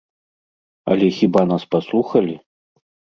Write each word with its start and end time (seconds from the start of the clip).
Але 0.95 1.09
хіба 1.17 1.41
нас 1.51 1.63
паслухалі? 1.73 2.33